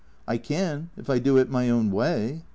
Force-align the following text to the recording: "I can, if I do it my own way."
"I 0.27 0.39
can, 0.39 0.89
if 0.97 1.11
I 1.11 1.19
do 1.19 1.37
it 1.37 1.51
my 1.51 1.69
own 1.69 1.91
way." 1.91 2.41